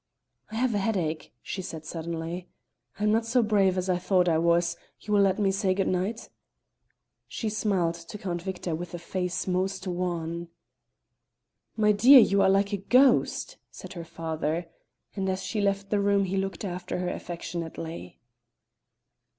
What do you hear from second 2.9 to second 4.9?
"I am not so brave as I thought I was;